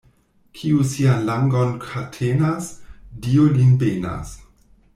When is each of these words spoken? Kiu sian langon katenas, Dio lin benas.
Kiu 0.59 0.85
sian 0.93 1.27
langon 1.27 1.75
katenas, 1.83 2.71
Dio 3.27 3.47
lin 3.59 3.77
benas. 3.85 4.33